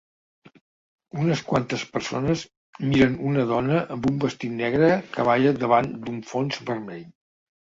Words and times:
Unes 1.23 1.43
quantes 1.49 1.83
persones 1.97 2.45
miren 2.93 3.19
una 3.33 3.45
dona 3.53 3.77
amb 3.97 4.09
un 4.13 4.17
vestit 4.27 4.57
negre 4.63 4.91
que 5.13 5.27
balla 5.31 5.55
davant 5.67 5.93
d'un 6.07 6.19
fons 6.33 6.63
vermell. 6.73 7.07